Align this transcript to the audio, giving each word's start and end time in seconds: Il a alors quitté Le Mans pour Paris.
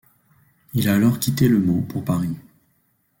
Il 0.73 0.89
a 0.89 0.95
alors 0.95 1.19
quitté 1.19 1.47
Le 1.47 1.59
Mans 1.59 1.83
pour 1.83 2.03
Paris. 2.03 2.35